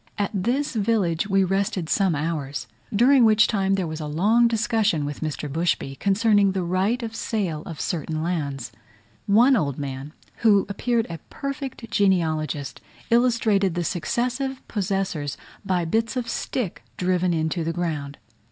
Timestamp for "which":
3.23-3.45